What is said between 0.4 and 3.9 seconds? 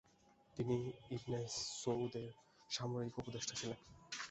তিনি ইবনে সৌদের সামরিক উপদেষ্টা ছিলেন।